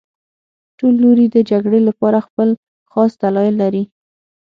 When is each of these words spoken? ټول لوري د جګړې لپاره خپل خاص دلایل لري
ټول 0.77 0.93
لوري 1.03 1.25
د 1.31 1.37
جګړې 1.49 1.79
لپاره 1.87 2.25
خپل 2.27 2.49
خاص 2.91 3.11
دلایل 3.21 3.55
لري 3.63 3.83